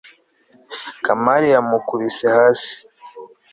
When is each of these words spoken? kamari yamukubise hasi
kamari 1.05 1.47
yamukubise 1.53 2.27
hasi 2.37 2.73